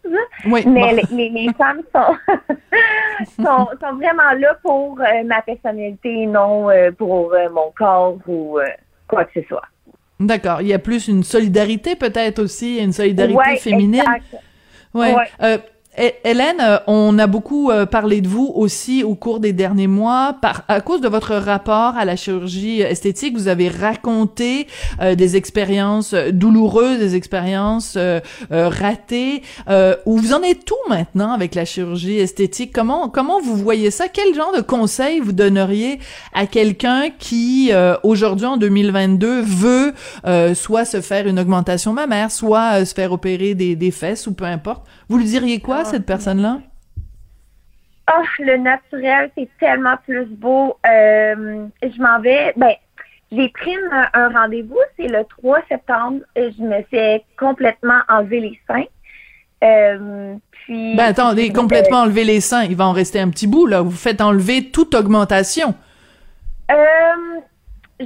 oui. 0.46 0.64
Mais 0.68 0.94
bon. 0.96 1.02
les, 1.12 1.30
les 1.30 1.54
femmes 1.54 1.82
sont, 1.96 2.16
sont, 3.26 3.68
sont 3.82 3.96
vraiment 3.96 4.32
là 4.38 4.56
pour 4.64 5.00
euh, 5.00 5.24
ma 5.26 5.42
personnalité, 5.42 6.26
non 6.26 6.70
euh, 6.70 6.92
pour 6.92 7.34
euh, 7.34 7.50
mon 7.50 7.72
corps 7.76 8.18
ou 8.28 8.60
quoi 9.08 9.26
que 9.26 9.42
ce 9.42 9.48
soit. 9.48 9.64
D'accord. 10.20 10.62
Il 10.62 10.68
y 10.68 10.74
a 10.74 10.80
plus 10.80 11.08
une 11.08 11.24
solidarité 11.24 11.96
peut-être 11.96 12.40
aussi, 12.40 12.78
une 12.78 12.94
solidarité 12.94 13.36
Ouais, 13.38 13.58
féminine. 13.58 14.02
exact. 14.02 14.26
Ouais. 14.94 15.16
Ouais. 15.16 15.60
Hé- 15.98 16.14
Hélène, 16.24 16.62
euh, 16.62 16.78
on 16.88 17.20
a 17.20 17.28
beaucoup 17.28 17.70
euh, 17.70 17.86
parlé 17.86 18.22
de 18.22 18.28
vous 18.30 18.50
aussi 18.56 19.04
au 19.04 19.14
cours 19.14 19.42
des 19.42 19.52
derniers 19.52 19.88
mois 19.88 20.38
par 20.42 20.64
à 20.70 20.80
cause 20.80 21.02
de 21.02 21.10
votre 21.10 21.36
rapport 21.36 21.98
à 21.98 22.06
la 22.06 22.16
chirurgie 22.16 22.80
esthétique. 22.80 23.36
Vous 23.36 23.50
avez 23.50 23.68
raconté 23.68 24.68
euh, 25.02 25.16
des 25.16 25.36
expériences 25.36 26.14
euh, 26.14 26.32
douloureuses, 26.32 27.00
des 27.00 27.18
expériences 27.18 27.96
euh, 27.98 28.22
euh, 28.54 28.70
ratées. 28.70 29.42
Où 30.06 30.18
vous 30.18 30.34
en 30.34 30.42
êtes 30.44 30.64
tout 30.64 30.76
maintenant 30.88 31.34
avec 31.34 31.56
la 31.56 31.66
chirurgie 31.66 32.20
esthétique? 32.20 32.72
Comment 32.74 33.10
comment 33.10 33.42
vous 33.42 33.58
voyez 33.58 33.92
ça? 33.92 34.08
Quel 34.08 34.34
genre 34.34 34.54
de 34.56 34.62
conseils 34.62 35.20
vous 35.20 35.34
donneriez 35.34 36.00
à 36.34 36.46
quelqu'un 36.46 37.10
qui 37.20 37.72
aujourd'hui 38.04 38.46
en 38.46 38.56
2022 38.56 39.42
veut 39.42 39.94
soit 40.54 40.86
se 40.86 41.02
faire 41.02 41.28
une 41.28 41.40
augmentation 41.40 41.92
mammaire, 41.92 42.32
soit 42.32 42.86
se 42.86 42.94
faire 42.94 43.12
opérer 43.12 43.56
des, 43.56 43.76
des 43.76 43.92
fesses 43.92 44.28
ou 44.28 44.34
peu 44.34 44.46
importe? 44.46 44.84
Vous 45.10 45.18
lui 45.18 45.26
diriez 45.26 45.60
quoi 45.60 45.81
cette 45.86 46.06
personne-là? 46.06 46.60
Ah, 48.08 48.24
le 48.40 48.58
naturel, 48.58 49.32
c'est 49.38 49.50
tellement 49.60 49.96
plus 50.06 50.26
beau. 50.26 50.78
Euh, 50.86 51.68
je 51.82 52.02
m'en 52.02 52.20
vais. 52.20 52.54
Ben, 52.58 52.74
j'ai 53.32 53.50
pris 53.50 53.76
un, 53.92 54.10
un 54.14 54.30
rendez-vous, 54.30 54.80
c'est 54.98 55.08
le 55.08 55.24
3 55.24 55.60
septembre. 55.70 56.20
Je 56.36 56.62
me 56.62 56.84
fais 56.90 57.24
complètement 57.40 58.00
enlever 58.10 58.42
les 58.42 58.60
seins. 58.68 58.86
Euh, 59.64 60.36
puis. 60.52 60.96
Ben 60.96 61.06
attendez, 61.06 61.54
complètement 61.54 62.02
enlever 62.02 62.24
les 62.24 62.42
seins, 62.42 62.64
il 62.64 62.76
va 62.76 62.88
en 62.88 62.92
rester 62.92 63.20
un 63.20 63.30
petit 63.30 63.48
bout 63.48 63.68
là. 63.68 63.82
Vous 63.82 63.92
faites 63.92 64.22
enlever 64.22 64.72
toute 64.72 64.96
augmentation. 64.96 65.76
Euh, 66.72 67.40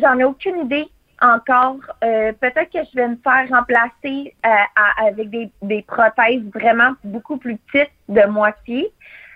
J'en 0.01 0.17
ai 0.19 0.23
aucune 0.23 0.65
idée 0.65 0.87
encore. 1.21 1.77
Euh, 2.03 2.31
Peut-être 2.39 2.71
que 2.71 2.79
je 2.91 2.95
vais 2.95 3.07
me 3.07 3.17
faire 3.23 3.47
remplacer 3.49 4.33
euh, 4.45 4.49
à- 4.75 5.05
avec 5.07 5.29
des, 5.29 5.49
des 5.61 5.81
prothèses 5.83 6.41
vraiment 6.53 6.91
beaucoup 7.03 7.37
plus 7.37 7.57
petites 7.71 7.91
de 8.09 8.25
moitié. 8.27 8.91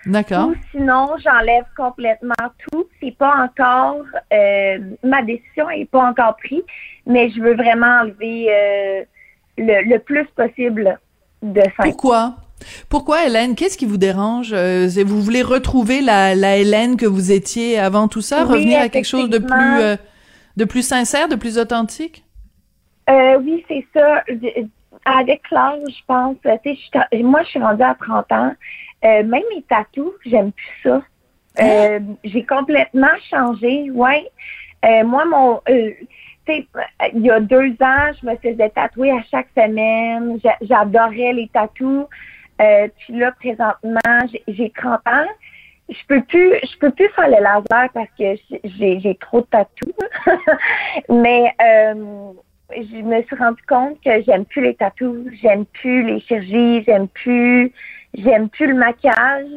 D'accord. 0.06 0.48
Ou 0.48 0.54
sinon, 0.70 1.10
j'enlève 1.22 1.64
complètement 1.76 2.34
tout. 2.70 2.86
C'est 3.02 3.16
pas 3.16 3.34
encore 3.44 4.02
euh, 4.32 4.78
ma 5.04 5.22
décision 5.22 5.68
est 5.70 5.84
pas 5.90 6.04
encore 6.08 6.36
prise, 6.36 6.62
mais 7.06 7.28
je 7.30 7.40
veux 7.40 7.54
vraiment 7.54 8.00
enlever 8.02 8.46
le, 9.58 9.82
le 9.88 9.98
plus 9.98 10.24
possible 10.36 10.98
de 11.42 11.60
seins. 11.60 11.84
Pourquoi? 11.90 12.36
Pourquoi 12.88 13.26
Hélène? 13.26 13.54
Qu'est-ce 13.54 13.76
qui 13.78 13.86
vous 13.86 13.96
dérange? 13.98 14.54
Vous 14.54 15.20
voulez 15.22 15.42
retrouver 15.42 16.00
la, 16.02 16.34
la 16.34 16.56
Hélène 16.56 16.96
que 16.96 17.06
vous 17.06 17.32
étiez 17.32 17.78
avant 17.78 18.08
tout 18.08 18.20
ça, 18.22 18.44
Oui, 18.44 18.52
revenir 18.52 18.80
à 18.80 18.88
quelque 18.88 19.06
chose 19.06 19.30
de 19.30 19.38
plus 19.38 19.98
de 20.56 20.64
plus 20.64 20.82
sincère, 20.82 21.28
de 21.28 21.36
plus 21.36 21.58
authentique? 21.58 22.24
Euh, 23.08 23.38
oui, 23.38 23.64
c'est 23.68 23.86
ça. 23.94 24.22
Avec 25.04 25.42
l'âge, 25.50 25.80
je 25.88 26.04
pense, 26.06 26.36
tu 26.42 26.48
sais, 26.74 26.78
je 27.12 27.22
moi, 27.22 27.42
je 27.42 27.48
suis 27.48 27.58
rendue 27.60 27.82
à 27.82 27.94
30 27.94 28.30
ans. 28.32 28.54
Euh, 29.04 29.22
même 29.22 29.42
mes 29.54 29.62
tatous, 29.68 30.12
j'aime 30.26 30.52
plus 30.52 30.90
ça. 30.90 31.02
Euh, 31.60 32.00
J'ai 32.24 32.44
complètement 32.44 33.08
changé, 33.30 33.90
ouais. 33.90 34.30
Moi, 35.04 35.24
mon, 35.24 35.60
tu 35.66 35.96
sais, 36.46 36.66
il 37.14 37.22
y 37.22 37.30
a 37.30 37.40
deux 37.40 37.70
ans, 37.80 38.10
je 38.20 38.26
me 38.26 38.36
faisais 38.36 38.68
tatouer 38.70 39.10
à 39.10 39.22
chaque 39.30 39.48
semaine. 39.56 40.38
J'a- 40.42 40.58
J'adorais 40.62 41.32
les 41.32 41.48
tatous. 41.52 42.06
Euh, 42.60 42.88
puis 42.98 43.16
là, 43.16 43.32
présentement, 43.32 44.26
j'ai- 44.30 44.42
j'ai 44.48 44.70
30 44.70 45.00
ans. 45.06 45.26
Je 45.90 46.06
peux 46.06 46.22
plus, 46.22 46.54
je 46.62 46.78
peux 46.78 46.90
plus 46.90 47.08
faire 47.10 47.28
le 47.28 47.42
laser 47.42 47.88
parce 47.92 48.08
que 48.16 48.34
j'ai 48.64 49.00
j'ai 49.00 49.14
trop 49.16 49.40
de 49.40 49.46
tatous. 49.46 49.92
Mais 51.08 51.52
euh, 51.60 52.32
je 52.76 53.02
me 53.02 53.22
suis 53.22 53.36
rendu 53.36 53.62
compte 53.68 54.00
que 54.04 54.22
j'aime 54.22 54.44
plus 54.44 54.62
les 54.62 54.74
tatous, 54.74 55.26
j'aime 55.42 55.66
plus 55.66 56.04
les 56.04 56.20
chirurgies, 56.20 56.84
j'aime 56.86 57.08
plus, 57.08 57.72
j'aime 58.14 58.48
plus 58.48 58.68
le 58.68 58.74
maquillage. 58.74 59.48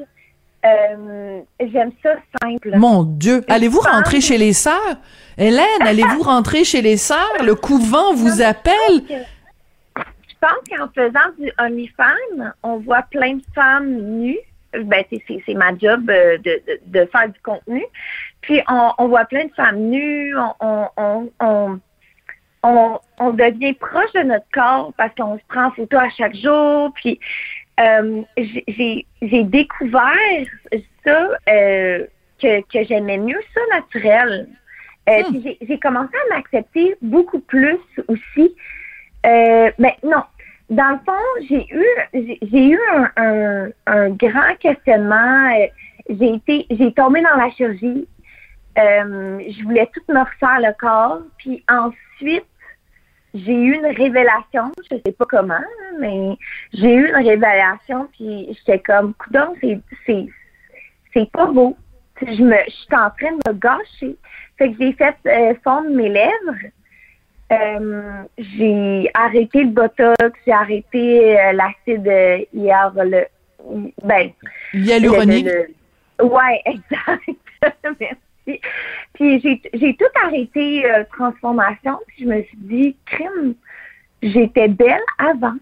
Euh, 0.65 1.41
j'aime 1.59 1.91
ça 2.01 2.15
simple. 2.41 2.71
Mon 2.77 3.03
Dieu, 3.03 3.43
allez-vous 3.49 3.81
rentrer 3.81 4.21
chez 4.21 4.37
les 4.37 4.53
sœurs? 4.53 4.95
Hélène, 5.37 5.81
allez-vous 5.81 6.21
rentrer 6.23 6.63
chez 6.63 6.81
les 6.81 6.95
sœurs? 6.95 7.43
Le 7.43 7.53
couvent 7.53 8.13
vous 8.13 8.41
appelle 8.41 9.03
Je 9.97 10.35
pense 10.39 10.63
qu'en 10.69 10.87
faisant 10.95 11.19
du 11.37 11.51
OnlyFans, 11.59 12.53
on 12.63 12.77
voit 12.77 13.03
plein 13.11 13.35
de 13.35 13.43
femmes 13.53 13.91
nues. 14.19 14.39
Ben, 14.83 15.03
c'est- 15.09 15.53
ma 15.53 15.75
job 15.77 16.09
euh, 16.09 16.37
de, 16.37 16.61
de, 16.67 16.79
de 16.85 17.05
faire 17.11 17.29
du 17.29 17.39
contenu. 17.41 17.83
Puis 18.41 18.61
on, 18.69 18.91
on 18.97 19.07
voit 19.07 19.25
plein 19.25 19.45
de 19.45 19.53
femmes 19.53 19.89
nues, 19.89 20.35
on, 20.35 20.87
on, 20.97 21.31
on, 21.39 21.79
on, 22.63 22.99
on, 23.19 23.29
devient 23.31 23.73
proche 23.73 24.11
de 24.13 24.21
notre 24.23 24.45
corps 24.53 24.93
parce 24.97 25.13
qu'on 25.15 25.37
se 25.37 25.43
prend 25.47 25.65
en 25.65 25.71
photo 25.71 25.97
à 25.97 26.09
chaque 26.09 26.35
jour. 26.35 26.91
Puis 26.95 27.19
euh, 27.79 28.21
j'ai- 28.37 29.05
découvert 29.43 30.45
ça 31.05 31.29
euh, 31.49 32.05
que, 32.41 32.61
que 32.61 32.83
j'aimais 32.85 33.17
mieux 33.17 33.41
ça 33.53 33.61
naturel. 33.71 34.47
Euh, 35.09 35.21
Hmm. 35.23 35.41
puis 35.41 35.57
j'ai- 35.61 35.79
commencé 35.79 36.15
à 36.15 36.35
m'accepter 36.35 36.95
beaucoup 37.01 37.39
plus 37.41 37.77
aussi. 38.07 38.55
Mais 39.25 39.97
non, 40.03 40.23
dans 40.73 40.91
le 40.91 40.99
fond, 41.05 41.47
j'ai 41.47 41.65
eu 41.71 42.37
j'ai 42.41 42.69
eu 42.69 42.79
un, 43.15 43.69
un, 43.87 44.09
grand 44.09 44.55
questionnement. 44.59 45.49
J'ai 46.09 46.35
été 46.35 46.65
j'ai 46.69 46.91
tombé 46.93 47.21
dans 47.21 47.35
la 47.35 47.49
chirurgie. 47.51 48.07
Euh, 48.77 49.39
je 49.49 49.63
voulais 49.63 49.89
tout 49.93 50.01
me 50.11 50.19
refaire 50.19 50.59
le 50.59 50.73
corps. 50.79 51.21
Puis 51.37 51.63
ensuite, 51.69 52.45
j'ai 53.33 53.53
eu 53.53 53.75
une 53.75 53.85
révélation, 53.85 54.71
je 54.89 54.97
sais 55.03 55.11
pas 55.11 55.25
comment, 55.25 55.63
mais 55.99 56.37
j'ai 56.73 56.93
eu 56.93 57.07
une 57.07 57.27
révélation, 57.27 58.07
puis 58.13 58.47
j'étais 58.59 58.79
comme, 58.79 59.13
coudon, 59.15 59.55
c'est, 59.59 59.79
c'est, 60.05 60.27
c'est 61.13 61.31
pas 61.31 61.47
beau. 61.47 61.75
Je 62.21 62.43
me, 62.43 62.55
je 62.67 62.71
suis 62.71 62.95
en 62.95 63.09
train 63.09 63.31
de 63.31 63.49
me 63.49 63.53
gâcher. 63.53 64.15
Fait 64.57 64.71
que 64.71 64.77
j'ai 64.79 64.93
fait 64.93 65.15
euh, 65.25 65.55
fondre 65.63 65.89
mes 65.89 66.09
lèvres. 66.09 66.69
Euh, 67.51 68.23
j'ai 68.37 69.09
arrêté 69.13 69.63
le 69.63 69.69
botox, 69.69 70.39
j'ai 70.45 70.53
arrêté 70.53 71.39
euh, 71.39 71.51
l'acide 71.53 72.47
hier, 72.53 72.91
le, 72.95 73.25
ben, 74.03 74.31
hyaluronique. 74.73 75.47
Ouais, 76.21 76.61
exact. 76.65 77.23
Merci. 77.99 78.61
Puis 79.13 79.39
j'ai, 79.39 79.61
j'ai 79.73 79.95
tout 79.95 80.05
arrêté 80.25 80.83
transformation. 81.11 81.99
Puis 82.07 82.23
je 82.23 82.25
me 82.25 82.41
suis 82.43 82.57
dit, 82.57 82.95
crime, 83.05 83.55
j'étais 84.21 84.67
belle 84.67 84.99
avant 85.17 85.55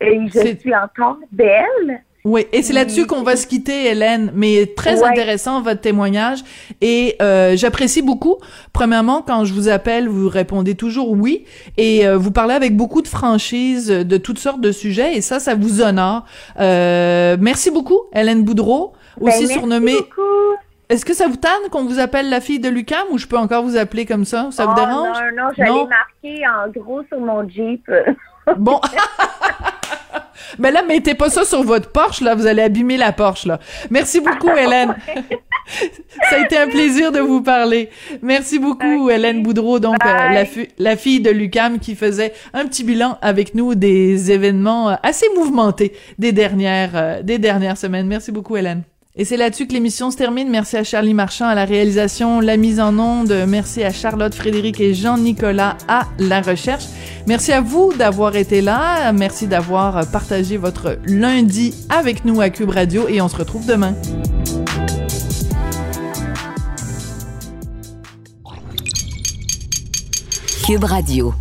et 0.00 0.26
je 0.28 0.56
suis 0.58 0.74
encore 0.74 1.18
belle. 1.30 2.02
Oui, 2.24 2.46
et 2.52 2.62
c'est 2.62 2.72
là-dessus 2.72 3.06
qu'on 3.06 3.22
va 3.22 3.36
se 3.36 3.46
quitter, 3.46 3.86
Hélène. 3.86 4.32
Mais 4.34 4.66
très 4.76 5.02
intéressant 5.02 5.62
votre 5.62 5.80
témoignage 5.80 6.40
et 6.80 7.16
euh, 7.22 7.56
j'apprécie 7.56 8.02
beaucoup. 8.02 8.36
Premièrement, 8.72 9.22
quand 9.22 9.44
je 9.44 9.54
vous 9.54 9.68
appelle, 9.68 10.08
vous 10.08 10.28
répondez 10.28 10.74
toujours 10.74 11.12
oui 11.12 11.44
et 11.76 12.06
euh, 12.06 12.16
vous 12.16 12.32
parlez 12.32 12.54
avec 12.54 12.76
beaucoup 12.76 13.02
de 13.02 13.08
franchise 13.08 13.88
de 13.88 14.16
toutes 14.16 14.38
sortes 14.38 14.60
de 14.60 14.72
sujets 14.72 15.16
et 15.16 15.20
ça, 15.20 15.38
ça 15.38 15.54
vous 15.54 15.80
honore. 15.80 16.24
Euh, 16.58 17.36
merci 17.40 17.70
beaucoup, 17.70 18.00
Hélène 18.12 18.42
Boudreau, 18.42 18.94
ben, 19.20 19.28
aussi 19.28 19.46
surnommée. 19.46 19.94
Beaucoup. 19.96 20.22
Est-ce 20.88 21.04
que 21.04 21.14
ça 21.14 21.28
vous 21.28 21.36
tanne 21.36 21.68
qu'on 21.70 21.84
vous 21.84 21.98
appelle 21.98 22.30
la 22.30 22.40
fille 22.40 22.60
de 22.60 22.68
Lucam 22.68 23.06
ou 23.10 23.18
je 23.18 23.26
peux 23.26 23.36
encore 23.36 23.62
vous 23.62 23.76
appeler 23.76 24.06
comme 24.06 24.24
ça? 24.24 24.48
Ça 24.50 24.64
vous 24.64 24.72
oh, 24.72 24.80
dérange? 24.80 25.18
Non, 25.36 25.44
non, 25.44 25.50
j'allais 25.56 25.86
marquer 25.86 26.42
en 26.48 26.70
gros 26.70 27.02
sur 27.08 27.20
mon 27.20 27.48
Jeep. 27.48 27.88
bon. 28.56 28.80
Mais 30.58 30.70
là, 30.70 30.82
mettez 30.82 31.14
pas 31.14 31.30
ça 31.30 31.44
sur 31.44 31.62
votre 31.62 31.90
Porsche, 31.90 32.20
là. 32.20 32.34
Vous 32.34 32.46
allez 32.46 32.62
abîmer 32.62 32.96
la 32.96 33.12
Porsche, 33.12 33.46
là. 33.46 33.60
Merci 33.90 34.20
beaucoup, 34.20 34.50
Hélène. 34.56 34.94
ça 36.30 36.36
a 36.36 36.38
été 36.40 36.56
un 36.56 36.68
plaisir 36.68 37.12
de 37.12 37.20
vous 37.20 37.42
parler. 37.42 37.90
Merci 38.22 38.58
beaucoup, 38.58 39.10
Hélène 39.10 39.42
Boudreau, 39.42 39.78
donc 39.78 39.96
euh, 40.04 40.44
la, 40.78 40.96
fille 40.96 41.20
de 41.20 41.30
Lucam 41.30 41.78
qui 41.78 41.94
faisait 41.94 42.32
un 42.54 42.66
petit 42.66 42.84
bilan 42.84 43.18
avec 43.22 43.54
nous 43.54 43.74
des 43.74 44.32
événements 44.32 44.90
euh, 44.90 44.94
assez 45.02 45.26
mouvementés 45.36 45.92
des 46.18 46.32
dernières, 46.32 46.92
euh, 46.94 47.22
des 47.22 47.38
dernières 47.38 47.76
semaines. 47.76 48.06
Merci 48.06 48.32
beaucoup, 48.32 48.56
Hélène. 48.56 48.82
Et 49.16 49.24
c'est 49.24 49.36
là-dessus 49.36 49.66
que 49.66 49.72
l'émission 49.72 50.10
se 50.10 50.16
termine. 50.16 50.48
Merci 50.48 50.76
à 50.76 50.84
Charlie 50.84 51.14
Marchand 51.14 51.46
à 51.48 51.54
la 51.54 51.64
réalisation, 51.64 52.40
la 52.40 52.56
mise 52.56 52.78
en 52.78 52.96
onde. 52.98 53.32
Merci 53.48 53.82
à 53.82 53.92
Charlotte, 53.92 54.32
Frédéric 54.34 54.80
et 54.80 54.94
Jean-Nicolas 54.94 55.76
à 55.88 56.06
la 56.18 56.40
recherche. 56.40 56.84
Merci 57.26 57.52
à 57.52 57.60
vous 57.60 57.92
d'avoir 57.92 58.36
été 58.36 58.60
là. 58.60 59.12
Merci 59.12 59.48
d'avoir 59.48 60.08
partagé 60.10 60.56
votre 60.56 60.98
lundi 61.04 61.74
avec 61.88 62.24
nous 62.24 62.40
à 62.40 62.50
Cube 62.50 62.70
Radio 62.70 63.08
et 63.08 63.20
on 63.20 63.28
se 63.28 63.36
retrouve 63.36 63.66
demain. 63.66 63.94
Cube 70.64 70.84
Radio. 70.84 71.34